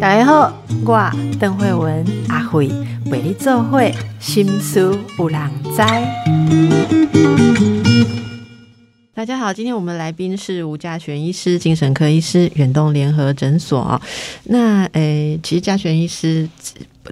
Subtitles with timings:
[0.00, 0.52] 大家好，
[0.84, 2.68] 我邓慧文阿慧
[3.06, 5.82] 为你做会心思有人知。
[9.14, 14.00] 大家好，今天我们来宾是吴家璇医师，精神科医师，远东联合诊所。
[14.44, 16.48] 那诶，其实家璇医师。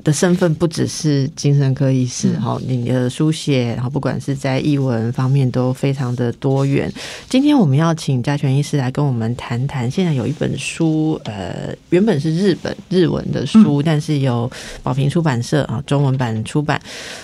[0.05, 6.91] 的身份不只是精神科医师哈，你的书写，然后不管是在译文方面都非常的多元。
[7.29, 14.51] 今天我们要请嘉全医师来跟我们谈谈，现在有一本书，呃，原本是日本日文的书，但是由
[14.83, 16.81] 宝瓶出版社啊中文版出版，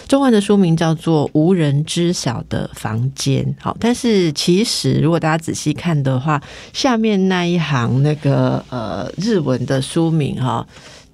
[0.06, 3.44] 中文的书名叫做《无人知晓的房间》。
[3.58, 6.40] 好，但是其实如果大家仔细看的话，
[6.72, 10.66] 下面那一行那个呃日文的书名哈。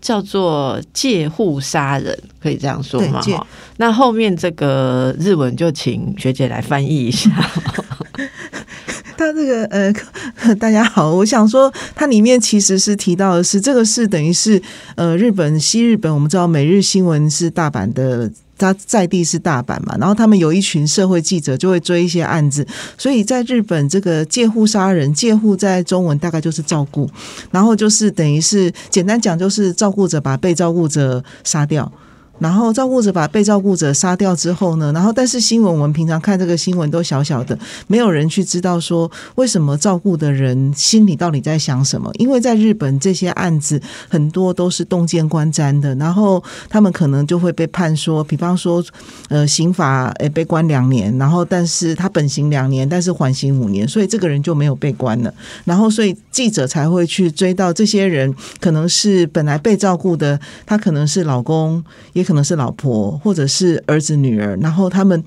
[0.04, 3.22] 叫做借户杀人，可以这样说吗？
[3.22, 3.46] 哈，
[3.78, 7.30] 那后面这个日文就请学姐来翻译一下。
[9.16, 14.60] 他这个呃，大家好，我想说，它里面其实是提到的是，这个是等于是
[14.96, 18.30] 呃，日本西日本，我们知道每日新闻是大阪的。
[18.56, 27.10] 他在地是大阪嘛，然后他们有一群社会记者就会追一些案子，所以在日本这个借户杀人，借户在中文大概就是照顾，
[27.50, 31.90] 然后就是等于是简单讲就是照顾者把被照顾者杀掉。
[32.40, 42.10] 然后照顾者把被照顾者杀掉之后呢，然后但是新闻我们平常看这个新闻都小小的，没有人去知道说为什么照顾的人心里到底在想什么。
[42.18, 48.84] 因为在日本这些案子很多都是洞见观瞻的，然后他们可能就会被判说，比方说
[49.28, 55.32] 呃刑法诶被关两年，然后但是他本刑两年，但是缓刑五年，所以这个人就没有被关了。
[55.64, 62.23] 然后所以记者才会去追到这些人，可能是本来被照顾的，他可能是老公也。
[62.24, 65.22] 可能是老婆，或者是儿子、女儿，然后他们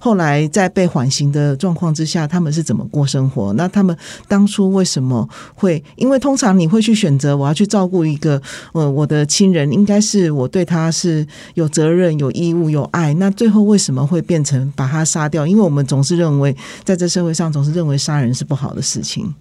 [0.00, 3.52] 后来在被缓刑的状况之下，他们是怎么过生活？
[3.54, 3.96] 那他们
[4.28, 5.82] 当初为什么会？
[5.96, 8.40] 因为通常你会去选择我要去照顾一个
[8.72, 13.12] 呃我的亲人，应该是我对他是有责任、有义务、有爱。
[13.14, 15.44] 那最后为什么会变成把他杀掉？
[15.44, 19.34] 因为我们总是认为，在这社会上总是认为杀人是不好的事情。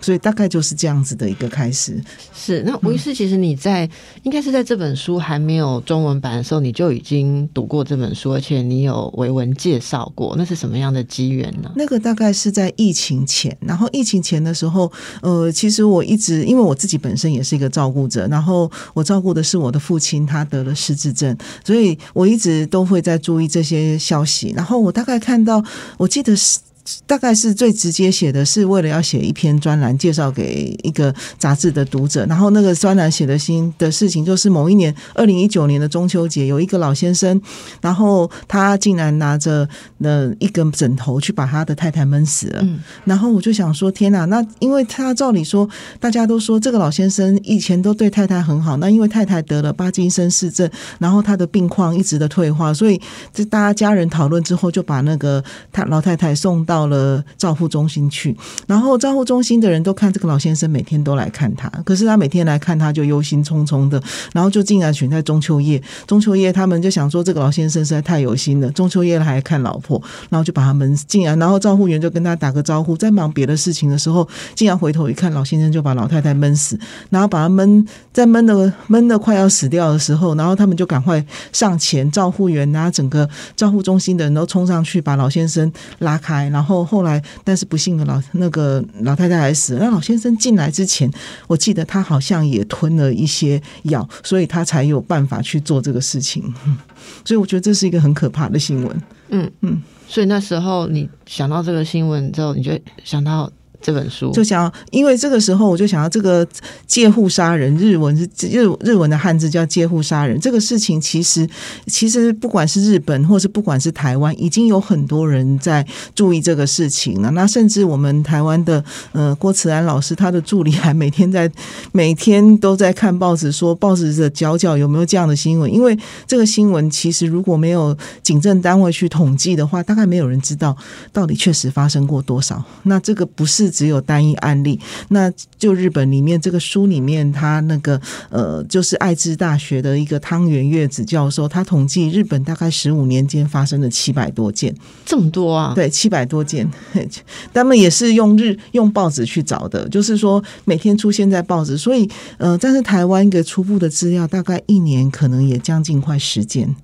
[0.00, 2.02] 所以大概就是这样子的一个开始。
[2.34, 3.88] 是那吴医师，其实你在
[4.22, 10.34] 应该是在这本书还没有中文版的时候，你就已经读过这本书，而且你有维文介绍过。
[10.36, 11.70] 那是什么样的机缘呢？
[11.76, 14.90] 那个大概是在疫情前，然后疫情前的时候，
[15.22, 24.52] 呃，其实我一直因为我自己本身也是一个照顾者，然后我照顾的是我的父亲，他得了失智症，所以我一直都会在注意这些消息。
[24.56, 25.62] 然后我大概看到，
[25.98, 26.58] 我记得是。
[27.06, 37.40] 大概是最直接写的是为了要写一篇专栏介绍给一个杂志的读者，然后那个专栏写的新的事情就是某一年二零一九年的中秋节，有一个老先生，
[37.80, 39.68] 然后他竟然拿着
[39.98, 42.66] 那一根枕头去把他的太太闷死了。
[43.04, 44.24] 然后我就想说，天哪！
[44.24, 45.68] 那因为他照理说，
[45.98, 50.68] 大家都说这个老先生以前都对太太很好，那因为太太得了巴金森氏症，
[50.98, 53.00] 然后他的病况一直的退化，所以
[53.32, 55.42] 这大家家人讨论之后，就把那个
[55.72, 56.90] 他老太太送到。
[56.90, 58.36] 了照护中心去，
[58.66, 74.26] 然后照护中心的人都看这个老先生每天都来看他，可是他每天来看他就忧心忡忡的，然后就竟然选在中秋夜，中秋夜他们就想说这个老先生实在太有心了，中秋夜还看老婆，然后就把他们竟然，然后照护员就跟他打个招呼，在忙别的事情的时候，
[74.56, 76.76] 竟然回头一看，老先生就把老太太闷死，
[77.10, 86.59] 然后把他闷在闷的闷的快要死掉的时候，然后他们就赶快上前，照护员啊，整个照护中心的人都冲上去把老先生拉开，然后。
[86.60, 89.80] 然后后来，但是不幸的老那个老太太还死了。
[89.80, 91.10] 那老先生进来之前，
[91.46, 96.44] 我记得他好像也吞了一些药，所以他才有办法去做这个事情。
[97.24, 99.02] 所以我觉得这是一个很可怕的新闻。
[99.30, 103.50] 嗯嗯，所以那时候你想到这个新闻之后，你就想到。
[103.80, 106.46] 这本书就想，因为这个时候我就想要这个
[106.86, 110.38] 借户杀人，日文是日日文的汉字叫借户杀人。
[110.38, 111.48] 这个事情其实
[111.86, 117.30] 其实不管是日本或是不管是台湾，已经有很多人在注意这个事情了。
[117.30, 121.50] 那甚至我们台湾的呃郭慈安老师，他的助理还每天在
[121.92, 125.72] 每天都在看报纸，说报纸的角角有没有这样的新闻。
[125.72, 130.76] 因为这个新闻其实如果没有警政单位去统计的话，大概没有人知道
[131.14, 132.62] 到底确实发生过多少。
[132.82, 133.69] 那这个不是。
[133.70, 134.78] 只有单一案例，
[135.08, 144.74] 那就日本里面这个书里面，他那个呃，就是爱知大学的一个汤原月子教授，他统计日本大概十五年间发生了七百多件，
[145.04, 145.72] 这么多啊？
[145.74, 146.68] 对，七百多件，
[147.54, 152.08] 他们也是用日用报纸去找的，就是说每天出现在报纸，所以
[152.38, 156.74] 呃，但是台湾一个初步的资料，大概一年可能也将近快十件。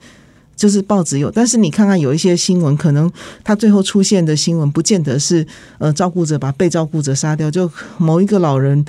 [0.56, 3.12] 就是报纸有，但是你看看有一些新闻，可能
[3.44, 5.46] 他最后出现的新闻，不见得是
[5.78, 8.84] 呃照顾者把被照顾者杀掉，就某一个老人。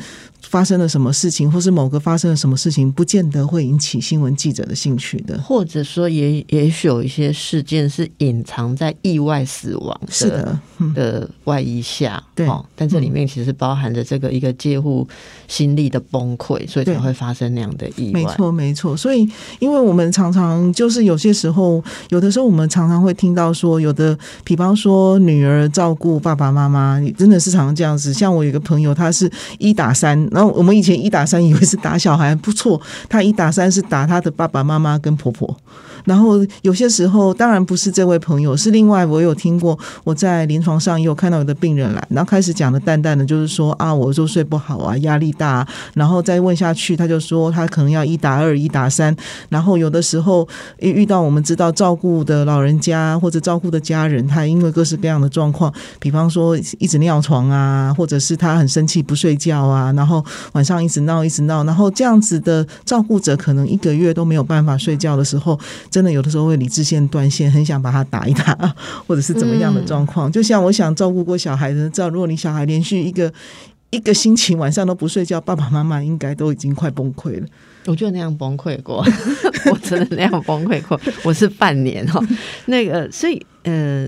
[0.49, 5.37] 发生了什么事情，或是某个发生了什么事情，不见得会引起新闻记者的兴趣的。
[5.41, 10.59] 或者说，也也许有一些事件是隐藏在意外死亡是的
[10.95, 12.47] 的外衣下，对。
[12.75, 15.07] 但这里面其实包含着这个一个介护
[15.47, 18.21] 心力的崩溃，所以才会发生那样的意外。
[18.21, 18.95] 没错，没错。
[18.95, 19.29] 所以，
[19.59, 28.13] 因为我们常常就是有些时候，有的时候我们常常会听到说，有的，比方说女儿照顾爸爸妈妈，真的是常常这样子。
[28.13, 30.17] 像我有个朋友，他是一打三。
[30.37, 32.79] 然后我们以前一打三以为是打小孩，不错，
[33.09, 35.57] 他一打三是打他的爸爸妈妈跟婆婆。
[36.07, 49.13] 然后有些时候，当然不是这位朋友，是另外我有听过，我在临床上也有看到有的病人来，然后开始讲的淡淡的，就是说啊，我就睡不好啊，压力大，然后再问下去，他就说他可能要一打二、一打三，
[49.49, 50.47] 然后有的时候
[50.79, 60.23] 遇到我们知道照顾的老人家或者照顾的家人，他因为各式各样的状况，比方说一直尿床啊，或者是他很生气不睡觉啊，然后
[60.53, 65.59] 晚上一直闹一直闹，然后这样子的照顾者可能一个月都没有办法睡觉的时候。
[65.97, 68.53] 真的有的时候会理智线断线，很想把他打一打，
[69.07, 70.31] 或者是怎么样的状况。
[70.31, 73.33] 就像我想照顾过小孩的，知道如果你小孩连续一个
[73.89, 77.47] 一个星期晚上都不睡觉，爸爸妈妈应该都已经快崩溃了。
[77.87, 79.03] 我就那样崩溃过，
[79.73, 81.01] 我真的那样崩溃过。
[81.23, 82.23] 我是半年哈，
[82.67, 84.07] 那个所以呃，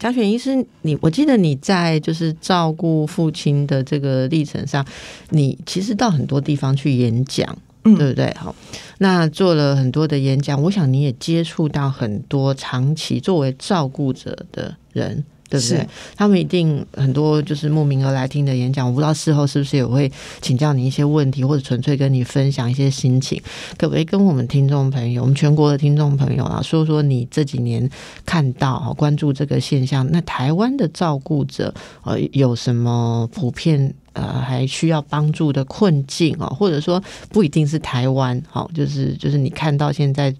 [0.00, 4.84] 嘉璇医师，你我记得你在就是照顾父亲的这个历程上，
[5.28, 7.56] 你其实到很多地方去演讲。
[7.82, 8.32] 对不对？
[8.38, 8.54] 好，
[8.98, 15.86] 那做了很多的演讲，我想你也接触到很多长期作为照顾者的人，对不对？
[16.16, 20.10] 他们一定很多就是慕名而来听的演讲，我不知道事后是不是也会
[20.40, 23.42] 请教你一些问题，或者纯粹跟你分享一些心情，
[23.76, 27.90] 可不可以跟我们听众朋友，我们全国的听众朋友啊，说说你这几年
[28.24, 30.08] 看到、关注这个现象？
[30.10, 31.74] 那台湾的照顾者
[32.04, 33.92] 呃有什么普遍？
[34.12, 40.34] 呃，还需要帮助的困境哦，或者说不一定是台湾，好，就是就是你看到现在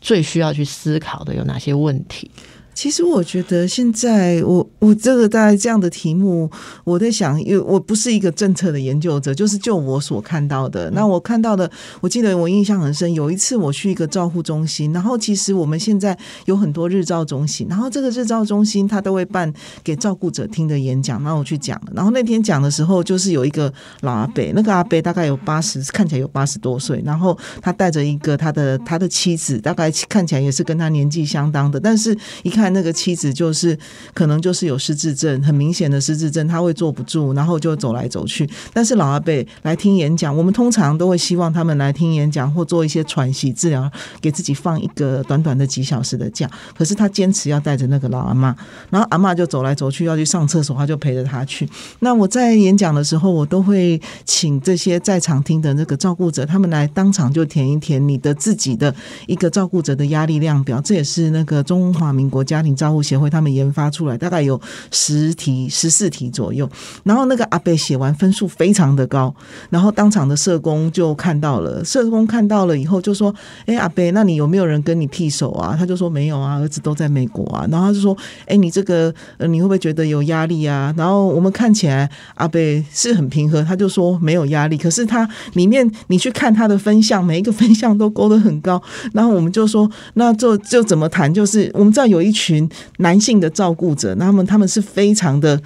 [0.00, 2.30] 最需要去思考的有哪些问题？
[2.72, 6.50] 其实我觉得现在我我这个大概这样的题目，
[6.84, 10.90] 我在想，因为我不是一个政策的研究者，就是就我所看到的。
[10.92, 11.70] 那我看到的，
[12.00, 19.52] 我记得我印象很深，有一次我去一个照护中心，然后其实我们现在有很多日照中心，然后这个日照中心他都会办
[19.84, 21.92] 给照顾者听的演讲，那我去讲了。
[21.94, 23.70] 然后那天讲的时候，就是有一个
[24.00, 32.59] 老阿伯，那个阿伯大概有八十，看起来有八十多岁，然后他带着一个他的他的妻子，大概看起来也是跟他年纪相当的，但是一看。
[32.60, 33.76] 看那个妻子就是
[34.12, 38.48] 可能就是有失智症，很明显的失智症，他会坐不住，然后就走来走去。
[38.74, 43.90] 但是老阿伯来听演讲，我们通常都会希望他们来听演讲或做一些喘息治疗，
[44.20, 46.50] 给自己放一个短短的几小时的假。
[46.76, 48.54] 可是他坚持要带着那个老阿妈，
[48.90, 51.66] 然后阿妈就走来走去要去上厕所，他就陪着他去。
[52.00, 58.94] 那我在演讲的时候，我都会请这些在场听的那个照顾者，他们来当场就填一填你的自己的
[59.26, 60.80] 一个照顾者的压力量表。
[60.82, 62.60] 这也是那个中华民国家。
[62.60, 64.60] 庭照护协会他们研发出来，大概有
[64.90, 66.68] 十题、十四题左右。
[67.04, 69.34] 然后那个阿贝写完分数非常的高，
[69.70, 78.14] 然后当场的社工就看到了，社工看到了以后就说：“哎，阿贝，那你有没有人跟你替手啊？”他就说：“没有啊，儿子都在美国啊。”然后他就说
[78.44, 84.76] ：“哎，你这个呃，你会不会觉得有压力啊？”然后我们看起来阿贝是很平和，他就说没有压力。
[84.76, 88.82] 可是他里面你去看他的分项，每一个分项都勾得很高。
[89.14, 91.32] 然后我们就说：“那就就怎么谈？
[91.32, 92.68] 就是我们知道有一群。”
[92.98, 95.60] 男性的照顾者，那么他们是非常的。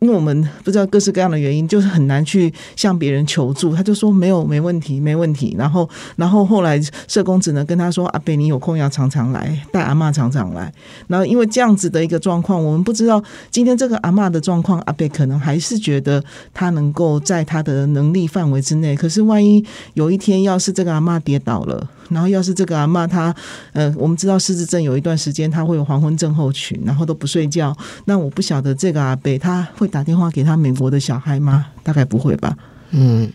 [0.00, 3.76] 因为我们不知道各式各样的原因，就是很难去向别人求助。
[3.76, 5.54] 他就说没有，没问题，没问题。
[5.58, 10.72] 然后，然后后来社工只能跟他说：“阿贝，你有空要常常来，带阿妈常常来。”
[11.06, 18.96] 然后，因为这样子的一个状况，我们不知道今天这个阿妈的状况，阿贝可能还是觉得他能够在他的能力范围之内。
[18.96, 23.34] 可是，万一有一天要是这个阿妈跌倒了，然后要是这个阿妈她，
[23.74, 27.76] 呃，我们知道失智症有一段时间他会有黄昏症候群，然后都不睡觉。
[28.06, 29.89] 那我不晓得这个阿贝他会。
[29.90, 31.66] 打电话给他美国的小孩吗？
[31.82, 32.56] 大概不会吧。
[32.92, 33.30] 嗯，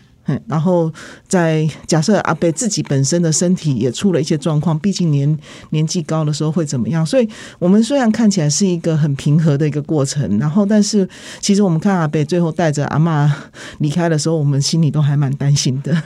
[0.48, 0.92] 然后
[1.28, 5.38] 在假设阿贝自己本身的身体也出了一些状况，毕竟年
[5.70, 7.06] 年纪高的时候会怎么样？
[7.06, 7.28] 所以
[7.60, 11.08] 我们虽然看起来是一个很平和的一个过程，然后但是
[11.40, 13.32] 其实我们看阿贝最后带着阿妈
[13.78, 16.02] 离开的时候，我们心里都还蛮担心的。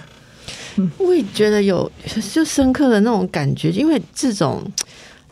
[0.99, 1.91] 我也觉得有
[2.33, 4.63] 就深刻的那种感觉，因为这种。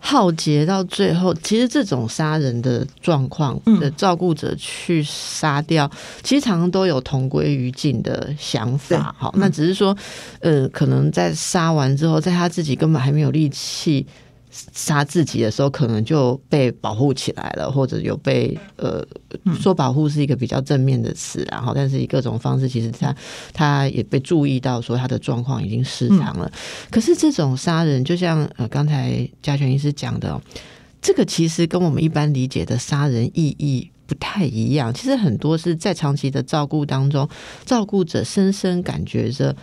[0.00, 5.90] 浩劫到最后，其实这种杀人的状况的照顾者去杀掉，
[6.23, 9.14] 其实常常都有同归于尽的想法。
[9.19, 9.97] 好，那只是说，
[10.40, 14.07] 呃，可能在杀完之后，在他自己根本还没有力气
[14.50, 19.05] 杀自己的时候，可能就被保护起来了，或者有被呃
[19.61, 23.14] 说保护是一个比较正面的词，然后但是以各种方式，其实他
[23.52, 26.50] 他也被注意到说他的状况已经失常了。
[26.90, 30.40] 可是这种杀人，就像呃刚才嘉全医师讲的，
[31.00, 34.93] 这个其实跟我们一般理解的杀人意义不太一样。
[34.93, 37.28] 其实很多是在长期的照顾当中，
[37.64, 39.55] 照顾者深深感觉着。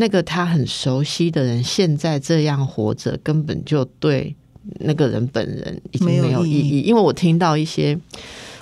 [0.00, 4.32] 那个他很熟悉的人，现在这样活着，根本就对
[4.78, 6.82] 那个人本人已经没有意义。
[6.82, 7.98] 因为我听到一些，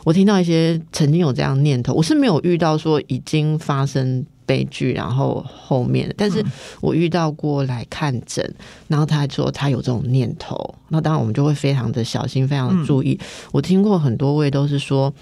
[0.02, 6.42] 我听到一些曾经有这样念头，我是没有遇到说已经发生悲剧，然后后面，但是
[6.80, 8.54] 我遇到过来看诊，
[8.88, 13.20] 然后他还说他有这种念头，那当然我们就会非常的小心，非常的注意。
[13.52, 15.12] 我听过很多位都是说。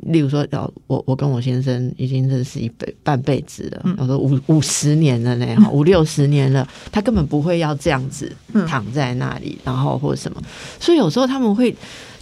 [0.00, 8.32] 例如说，哦，我我跟我先生已经认识一辈半辈子了，我说五五十年了呢，五六十年了，他根本不会要这样子
[8.68, 10.40] 躺在那里，然后或者什么，
[10.78, 11.74] 所以有时候他们会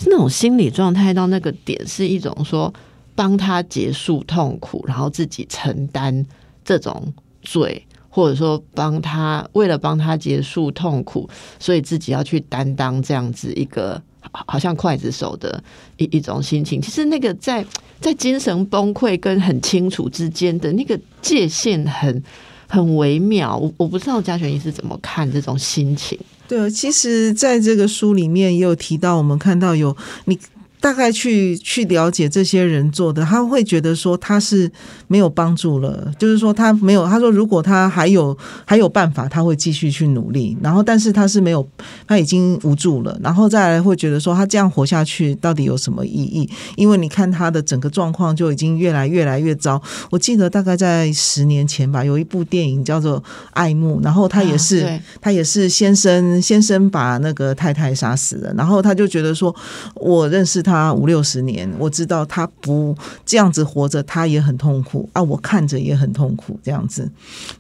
[0.06, 2.72] 那种心理状态到那个点，是一种说
[3.14, 6.24] 帮他结束痛苦，然后自己承担
[6.64, 11.28] 这种罪，或者说帮他为了帮他结束痛苦，
[11.58, 14.02] 所以自己要去担当这样子一个。
[14.32, 15.62] 好像刽子手的
[15.96, 17.64] 一一种心情，其实那个在
[18.00, 22.22] 在精神崩溃跟很清楚之间的那个界限很
[22.66, 26.18] 很微妙，我我不知道嘉璇你是怎么看这种心情。
[26.48, 30.38] 对，其实在这个书里面也有提到，我们看到有你。
[30.80, 34.70] 大概去去了解这些人做的，他会觉得说他是
[35.08, 37.06] 没有帮助了，就是说他没有。
[37.06, 40.56] 他说如果他还有还有办法，他会继续去努力。
[40.62, 41.66] 然后，但是他是没有，
[42.06, 43.18] 他已经无助了。
[43.22, 46.48] 然后再来会觉得说他这样活下去到底有什么意义？
[46.76, 49.80] 因为你看他的整个状况就已经越来越来越糟。
[50.10, 53.20] 我记得大概在十年前吧，有一部电影叫做
[53.52, 59.54] 《爱慕》，然后他也是他也是先生先生把那个太太杀死了，然后他就觉得说
[59.94, 60.96] 我认识他。
[60.96, 65.22] 五六十年，我知道他不这样子活着，他也很痛苦啊！
[65.22, 67.10] 我看着也很痛苦，这样子。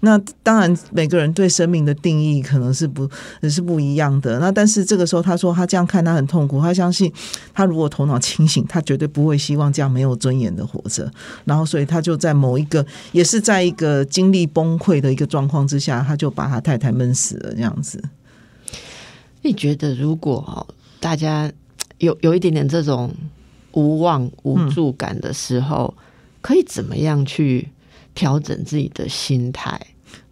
[0.00, 3.08] 那当然，每个人对生命的定义可能是不
[3.42, 4.38] 也是不一样的。
[4.38, 7.12] 那但是这个时候，他说他这样看他很痛苦，他相信
[7.52, 11.10] 他如果头脑清醒，他绝对不会希望这样没有尊严的活着。
[11.44, 18.02] 然后，所以他就在某一个也是在一个经历崩溃的一个状况之下，他就把他太太闷死了，这样子。
[19.42, 20.66] 你觉得，如果
[20.98, 21.52] 大家？
[21.98, 23.12] 有有一点点这种
[23.72, 25.92] 无望无助感的时候，
[26.40, 27.68] 可以怎么样去
[28.14, 29.80] 调整自己的心态？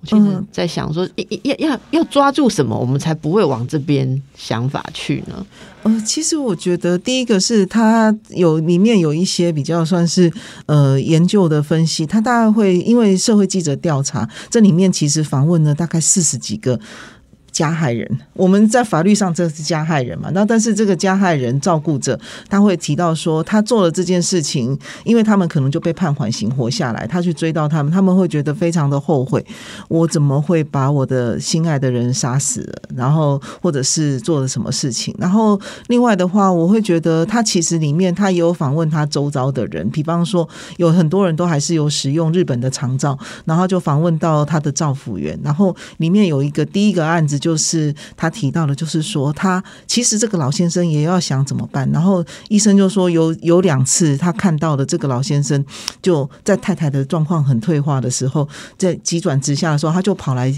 [0.01, 1.07] 我其实在想说，
[1.43, 5.45] 要要要抓住什么，我们才不会往这边想法去呢？
[5.83, 10.33] 呃，其实我觉得第一个是他有里面有一些比较算是
[10.67, 16.79] 呃研究的分析，他大概会因为社会记者调查，这里面其实访问了大概四十几个。
[17.55, 20.29] 加害人，我们在法律上这是加害人嘛？
[20.35, 22.19] 那但是这个加害人照顾者，
[22.51, 29.47] 他会提到说，他做了这件事情，因为他们可能就被判缓刑活下来，他去追到他们，他们会觉得非常的后悔，
[29.87, 32.83] 我怎么会把我的心爱的人杀死了？
[32.97, 35.15] 然后或者是做了什么事情？
[35.21, 47.39] 然后另外的话，我会觉得他其实里面他也有访问他周遭的人，比方说有很多人都还是有使用日本的长照，然后就访问到他的照护员，然后里面有一个第一个案子。
[47.45, 51.87] 就是他提到的，就是说他其实这个老先生也要想怎么办。
[51.93, 55.63] 然后医生就说有有两次他看到的这个老先生
[56.01, 58.49] 就在太太的状况很退化的时候，
[58.79, 60.51] 在急转直下的时候，他就跑来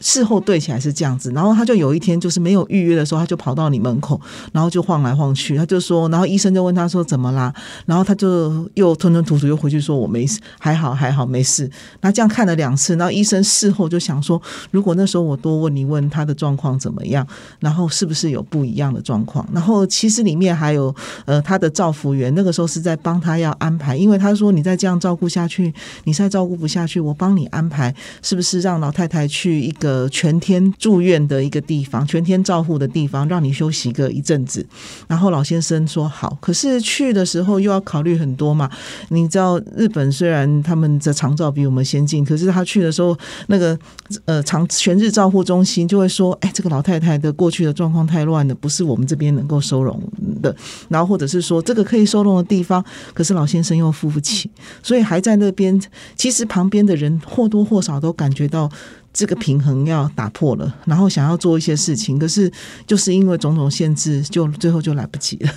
[0.00, 1.32] 事后对起来是这样子。
[1.32, 4.20] 然后他就有一天就是没有预约的时候，他就跑到你门口，
[4.52, 5.56] 然后就晃来晃去。
[5.56, 7.52] 他就说，然后医生就问他说怎么啦？
[7.86, 11.68] 然后他就又吞吞吐吐又回去说我没事，还好还好没事。
[12.02, 16.19] 那这样看了两次，然后医生事后就想说，如果那时候我多问你问他。
[16.20, 17.26] 他的状况怎么样？
[17.60, 19.46] 然后是不是有不一样的状况？
[19.52, 25.72] 然后其实里面还有呃，他的照护员那个时候是在帮他要安排，因为他说你再这样照顾下去，
[26.04, 34.66] 你再照顾不下去，我帮你安排，是不是让老太太去一个全天住院的一个地方，全天照护的地方，让你休息个一阵子？
[35.08, 38.70] 然后老先生说好，可是去的时候又要考虑很多嘛。
[39.08, 43.78] 你知道日本虽然他们的长照比我们先进，可是他去的时候那个
[44.26, 46.09] 呃长全日照护中心就会。
[46.10, 49.98] 说，哎，这个老太太的过去的状况太乱了，不是我们这边能够收容
[50.42, 50.54] 的。
[50.88, 54.50] 然后或者是说，这个可以收容的地方，可是老先生又付不起，
[54.82, 55.80] 所以还在那边。
[56.16, 58.68] 其实旁边的人或多或少都感觉到
[59.12, 62.50] 这个平衡要打破了，然后想要做一些事情，可是
[62.86, 65.52] 就是因为种种限制，就最后就来不及了。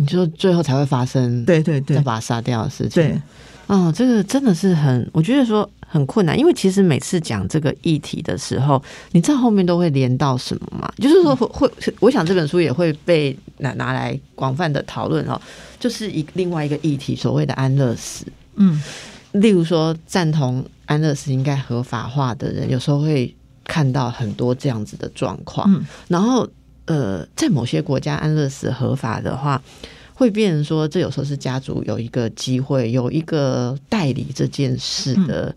[0.00, 3.02] 你就最后才会发生，对对对，把他杀掉的事情。
[3.02, 3.20] 对。
[3.66, 10.92] 啊，这个真的是很，我觉得说很困难，因为其实每次讲这个议题的时候，你知道后面都会连到什么吗？
[10.96, 15.40] 就是说会会，我想这本书也会被拿拿来广泛的讨论哦，
[15.78, 18.26] 就是一另外一个议题，所谓的安乐死。
[18.56, 18.82] 嗯，
[19.32, 25.72] 例如说赞同安乐死应该合法化的人，有时候会看到很多这样子的状况。
[25.72, 26.48] 嗯然后
[26.86, 29.62] 呃，在某些国家安乐死合法的话，
[30.14, 35.54] 会变成说，这有时候是家族有一个机会，有一个代理这件事的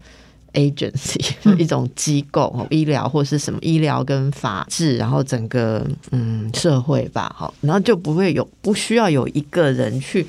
[0.54, 1.58] agency，、嗯。
[1.60, 10.26] 一种机构哦，医疗或是什么医疗跟法治，然后整个嗯社会吧，好，然后就不会有不需要有一个人去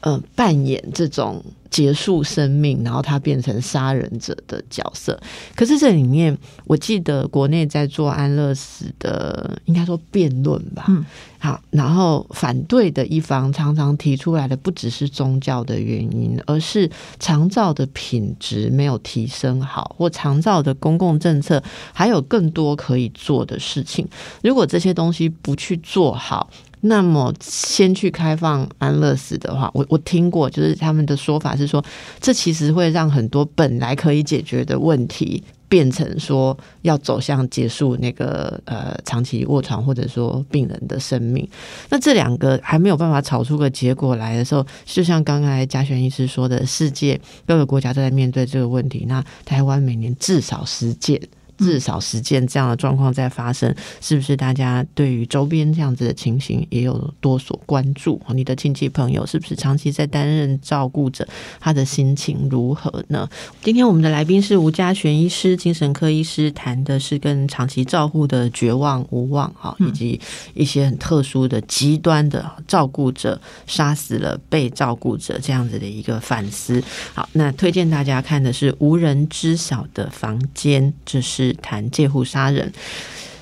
[0.00, 1.42] 呃扮演这种
[1.76, 5.20] 结束生命，然后他变成杀人者的角色。
[5.54, 10.86] 可是这里面，我记得国内在做安乐死的，应该说辩论吧。
[10.88, 11.04] 嗯，
[11.38, 24.08] 好，然后反对的一方常常提出来的不只是宗教的原因，而是长照的品质没有提升好，或长照的公共政策还有更多可以做的事情。
[24.42, 26.48] 如果这些东西不去做好，
[26.82, 31.84] 那么先去开放安乐死的话，我我听过，就是他们的说法是说，
[32.20, 35.42] 这其实会让很多本来可以解决的问题。
[35.68, 41.46] 变成说要走向结束那个呃长期卧床或者说病人的生命，
[41.90, 51.20] 那这两个还没有办法吵出个结果来的时候，就像刚才嘉璇医师说的，世界各个国家都在面对这个问题，那台湾每年至少十件。
[51.58, 58.20] 至少十件这样的状况在发生，是不是大家对于周边这样子的情形也有多所关注？
[58.34, 61.26] 你的亲戚朋友是不是长期在担任照顾者？
[61.60, 63.28] 他的心情如何呢？
[63.62, 70.20] 今天我们的来宾是吴家璇医师，精神科医师，谈的是跟长期照护的绝望无望哈，以及
[70.54, 76.82] 一些很特殊的极端的照顾者杀死了被照顾者这样子的一个反思。
[77.14, 82.72] 好，那推荐大家看的是《无人知晓的房间》，这是谈借户杀人。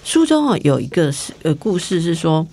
[0.05, 2.47] 书中哦有一个是呃故事是说。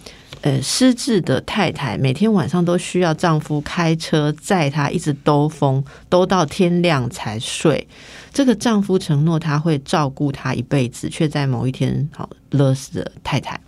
[0.44, 7.88] 呃，失智的太太每天晚上都需要丈夫开车载她，一直兜风，兜到天亮才睡。
[8.34, 13.60] 这个丈夫承诺他会照顾她一辈子，却在某一天好勒死了太太。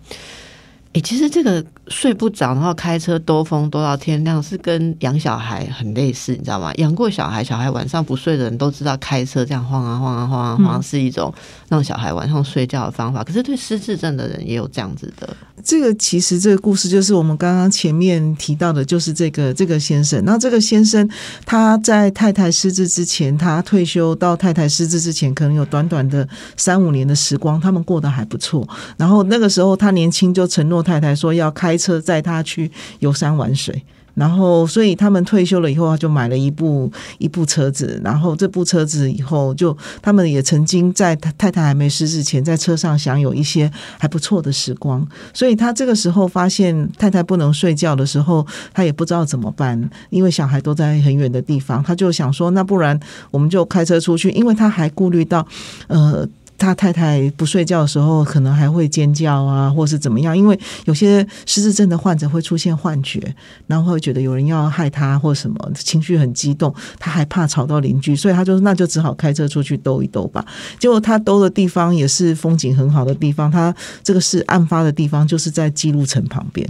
[0.94, 6.74] 诶，其实这个睡不着，然后开车兜风兜到天亮，是跟养小孩很类似，你知道吗？
[6.76, 11.34] 养过小孩，小孩晚上不睡的人都知道，开车这样晃啊晃啊晃啊晃，是一种
[11.68, 13.24] 让小孩晚上睡觉的方法。
[13.24, 15.36] 可是对失智症的人也有这样子的。
[15.64, 20.22] 这个其实这个故事就是我们刚刚前面提到的，就是这个这个先生。
[20.26, 21.08] 那这个先生
[21.46, 28.68] 他在太太失智之前，他退休到太太失智之前，可能有短短的三五年的时光，他们过得还不错。
[28.98, 33.84] 然后那个时候他年轻就承诺太太说要开开车载他去游山玩水。
[34.14, 38.00] 然后，所以他们退休了以后，他就买了一部一部车子。
[38.04, 45.04] 然后这部车子以后，就他们也曾经在他太太还没失智前，在车上享有一些还不错的时光。
[45.34, 53.00] 所以他这个时候发现太太不能睡觉的时候，他也不知道怎么办，因为小孩都在很远的地方，他就想说，那不然
[53.32, 55.44] 我们就开车出去，因为他还顾虑到，
[55.88, 56.30] 呃。
[56.64, 60.36] 他太太不睡觉的时候，可能还会尖叫啊，或是怎么样？
[60.38, 63.20] 因为有些失智症的患者会出现幻觉，
[63.68, 70.46] 然后会觉得有人要害他或什么，情绪很激动，他还怕吵到邻居，所以他就那就只好开车出去兜一兜吧。
[70.80, 76.66] 结果他兜的地方也是风景很好的地方，他这个是案发的地方，就是在记录城旁边。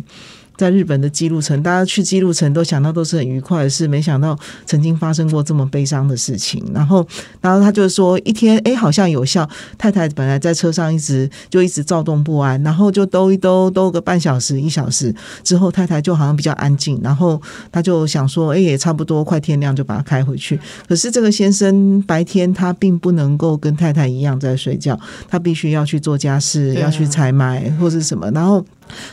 [0.56, 6.64] 在日本的记录城，大家去记录城都想到都是很愉快的事，没想到曾经发生过这么悲伤的事情。
[6.74, 7.06] 然后，
[7.42, 9.50] 然后他就说一天，哎，好像有效。
[9.78, 15.14] 太太本来在车上一直就一直躁动不安，然后就兜一兜，兜个半小时、一小时
[15.44, 17.00] 之后，太太就好像比较安静。
[17.04, 20.60] 然后他就想说，哎，也差不多快天亮，就把它开回去。
[20.88, 28.64] 可是这个先生白天他并不能够跟太太一样在睡觉，他必须要去做家事，啊要去采买或是什么，然后。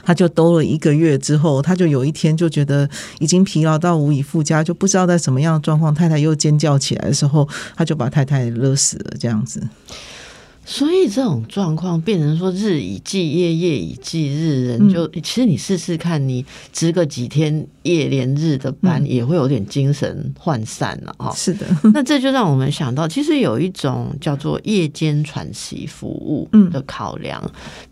[0.05, 9.63] 他就兜了一个月之后，他就有一天就觉得已经疲劳到无以复加，就不知道在什么样的状况，太太又尖叫起来的时候，他就把太太勒死了，这样子。
[10.63, 21.33] 所以这种状况变成说日以继夜，夜以继日，人就、其实你试试看，你值个几天夜连日的班，也会有点精神涣散了哈。
[21.35, 27.43] 是的，那这就让我们想到，其实有一种叫做夜间喘息服务的考量，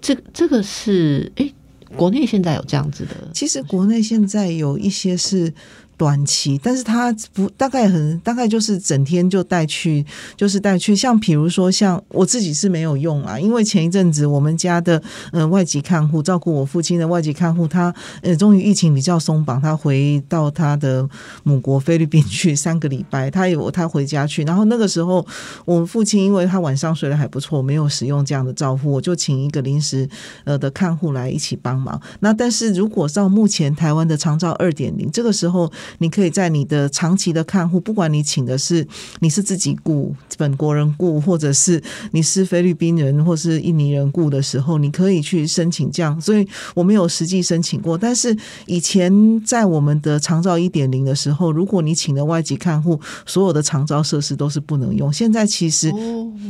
[0.01, 1.53] 这这个是诶，
[1.97, 5.53] 国内现在有这样子的，其实国内现在有一些是。
[5.99, 10.07] 短期，但是他不大概很大概就是整天就带去，
[10.37, 10.95] 就是带去。
[10.95, 21.07] 像比如说，像我自己是没有用啊，因为前一阵子我们家的呃外籍看护照顾我父亲的外籍看护，他呃终于疫情比较松绑，他回到他的
[21.43, 24.45] 母国菲律宾去 三个礼拜，他有他回家去。
[24.45, 25.27] 然后那个时候，
[25.65, 30.09] 我父亲因为他晚上睡得还不错，没有使用这样的照护，我就请一个临时
[30.45, 32.01] 呃的看护来一起帮忙。
[32.21, 35.69] 那但是如果到目前台湾的长照二点零，这个时候。
[35.99, 38.87] 你可以在你的长期的看护，不管你请的是
[39.21, 46.21] 你是自己雇本国人雇，或者是你是菲律宾人或是印尼人雇的时候，你可以去申请这样。
[46.21, 55.11] 所以我没有实际申请过，但是以前在我们的长照一点零的时候，如果你请的外籍看护，所有的长照设施都是不能用。
[55.13, 55.91] 现在其实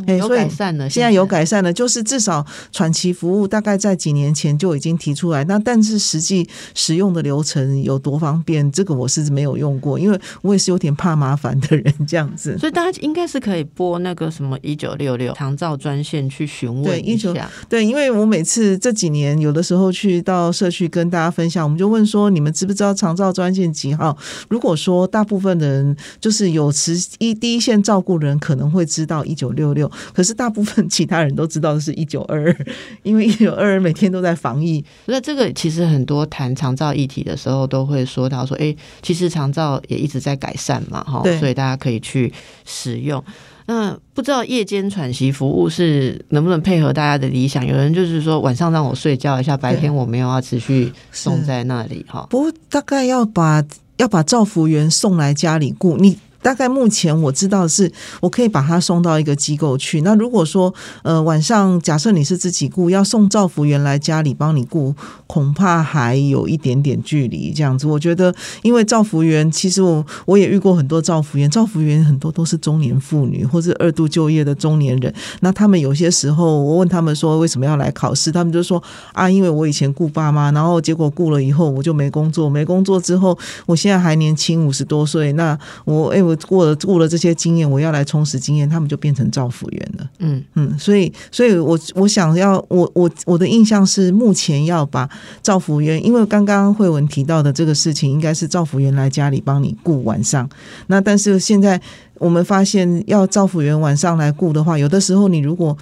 [0.07, 5.45] 哎，有改善了，现在有改善了，就是至少喘息服务大概在几年前就已经提出来。
[5.45, 9.28] 那但是实际使用的流程有多方便，这个我是。
[9.33, 12.57] 没有用过，因为我也是有点怕麻烦的人，这样子。
[12.59, 17.51] 所以大家应该是可以拨那个什么一九六六长照专线去询问一下。
[17.69, 24.17] 对，因为我每次这几年有的时候去到社区跟大家分享，我们就问说：你们知不知道长照专线几号？
[24.49, 32.67] 如果说大部分的人就是有持一第一线照顾人，可能会知道一九六六，可是大部分 其他人都知道的是一九二二，
[33.03, 34.85] 因为一九二二每天都在防疫。
[35.07, 39.18] 那这个其实很多谈长照议题的时候，都会说到说：哎，其实。
[39.19, 42.33] 日常照也一直在改善嘛，哈，所以大家可以去
[42.65, 43.23] 使用。
[43.67, 47.67] 那不知道夜间喘息服务是能不能配合大家的理想？
[47.67, 52.27] 有人就是说晚上让我睡觉一下，白天我没有要持续送在那里，哈。
[52.31, 53.63] 不过大概要把
[53.99, 56.19] 要把照服员送来家里雇你。
[56.49, 60.01] 大概目前我知道是，我可以把他送到一个机构去。
[60.01, 64.95] 那如果说，呃，晚上假设你是自己雇，要送照服员来家里帮你雇，
[65.27, 67.53] 恐怕还有一点点距离。
[67.53, 75.13] 这样子，我觉得，因为照服员，其实我我也遇过很多照服员，照服员很多都是中年妇女或者二度就业的中年人。
[75.41, 78.83] 那他们有些时候，我问他们说为什么要来考试，他们就说
[79.13, 86.23] 啊，因为我以前雇爸妈，然后结果雇了以后我就没工作，没工作之后，我现在还年轻，五十多岁，那我哎。
[86.29, 90.11] 我过了过了这些经验，我要来充实经验，他们就变成造福员了。
[90.19, 95.09] 嗯嗯，所以所以，我我想要我我我的印象是，目前要把
[95.43, 100.49] 造福员，因为刚刚慧文提到的这个事情，应该是造福员来家里帮你顾晚上。
[100.87, 101.81] 那但是现在
[102.15, 105.77] 我们发现，要造福员晚上来顾的话，有的时候你如果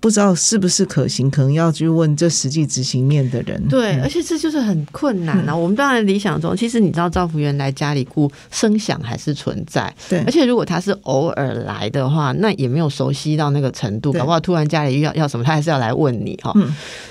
[0.00, 3.62] 不知道是不是可行，可能要去问这实际执行面的人。
[3.68, 5.54] 对，而且这就是很困难啊。
[5.54, 9.94] 我们当然理想中，其实你知道，赵福员来家里雇声响还是存在。
[10.08, 16.54] 对，而且如果他是偶尔来的话，那也没有熟悉到那个程度，搞不好突然家里要要什么，他还是要来问你哈。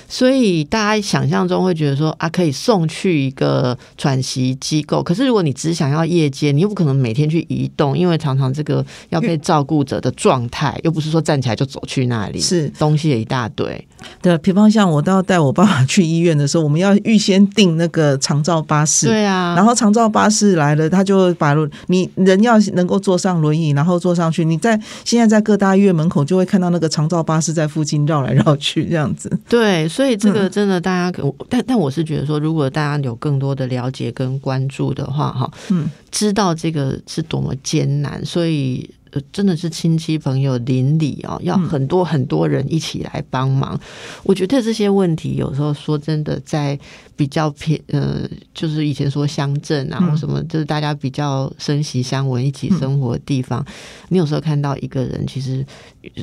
[0.08, 5.00] 所以大家想象中会觉得说啊，可以送去一个喘息机构。
[5.00, 12.40] 可是如果你只想要夜间，你又不可能每天去移动，因为常常这个要被照顾者的状态，又不是说站起来就走去那里。
[12.40, 12.68] 是。
[12.80, 13.86] 东西也一大堆，
[14.22, 21.54] 对，比方像我都要带我爸爸去医院的时候，我们要预先订那个长照巴士，对啊，然后长照巴士来了，他就把
[21.88, 24.46] 你人要能够坐上轮椅，然后坐上去。
[24.46, 29.30] 你在现在在各大医院门口就会看到那个长照巴士在附近绕来绕去这样子。
[29.46, 38.88] 对，所以这个真的大家，但但我是觉得说，如果大家有更多的了解跟关注的话，哈，嗯，知道这个是多么艰难，所以。
[39.12, 43.78] 呃，真的是亲戚朋友邻里哦，要很多很多人一起来帮忙。
[44.22, 46.78] 我觉得这些问题有时候说真的，在
[47.16, 53.64] 比较偏呃，就是以前说乡镇啊或什么，就是大家比较生息相闻、一起生活的地方，
[54.08, 55.64] 你有时候看到一个人，其实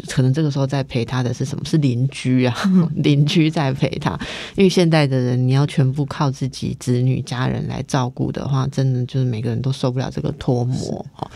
[0.10, 1.64] 可能这个时候在陪他的是什么？
[1.66, 2.56] 是邻居啊，
[3.04, 4.18] 邻居在陪他。
[4.56, 11.30] 因为现代的人，你要全部靠自己子女家人来照顾的话，真的就是每个人都受不了这个脱模哈。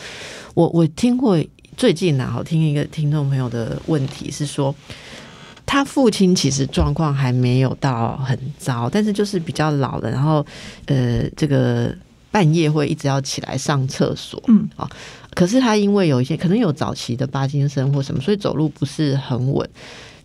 [0.54, 1.38] 我我听过
[1.78, 4.76] 最近呢，好听一个听众朋友的问题是说，
[5.66, 10.46] 他父亲其实状况还没有到很糟，但是就是比较老了，然后
[10.86, 11.96] 呃，这个
[12.30, 14.90] 半夜会一直要起来上厕所，嗯啊，
[15.34, 19.70] 可是他因为有一些可能有早期的巴金森或什么，所以走路不是很稳，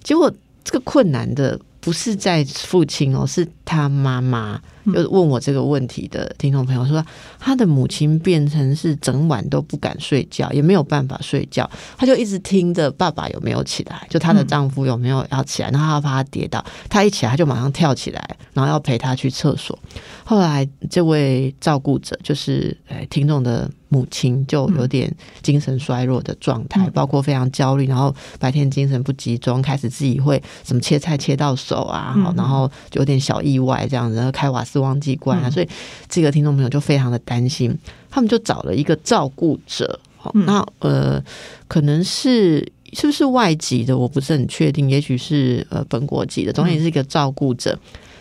[0.02, 0.32] 结果
[0.64, 1.58] 这个困难的。
[1.86, 4.60] 不是在父亲哦，是他妈妈。
[4.92, 7.04] 就问我这个问题的听众朋友说，
[7.38, 19.78] 他的母亲变成是整晚都不敢睡觉，也没有办法睡觉，他就一直听着爸爸有没有起来，就她的丈夫有没有要起来，然后他怕他跌倒，他一起来他就马上跳起来，然后要陪他去厕所。
[20.24, 23.70] 后来这位照顾者就是呃听众的。
[23.96, 25.10] 母亲就有点
[25.42, 35.68] 精神衰弱的状态，包括非常焦虑，然后白天精神不集中，开始自己会什么切菜切到手啊，然后就有点小意外这样子，然后开瓦斯忘记关啊，所以
[36.08, 37.76] 这个听众朋友就非常的担心，
[38.10, 39.98] 他们就找了一个照顾者，
[40.34, 41.22] 那呃，
[41.66, 42.70] 可能是。
[42.92, 43.98] 是不是外籍的？
[43.98, 46.52] 我不是很确定，也许是呃本国籍的。
[46.52, 47.76] 总之是一个照顾者，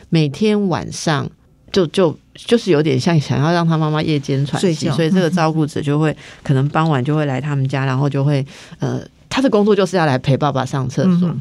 [0.10, 1.30] 每天晚上
[1.72, 8.46] 就就就是有点像想要让他妈妈夜间喘息，所以这个照顾者就会可能傍晚就会来他们家，然后就会
[8.80, 11.34] 呃他的工作就是要来陪爸爸上厕所。